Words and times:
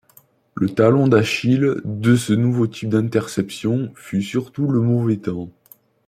Le 0.55 0.67
talon 0.67 1.07
d'Achille 1.07 1.75
de 1.85 2.15
ce 2.15 2.33
nouveau 2.33 2.65
type 2.65 2.89
d'interception 2.89 3.91
fut 3.93 4.23
surtout 4.23 4.67
le 4.67 4.79
mauvais 4.81 5.17
temps. 5.17 5.51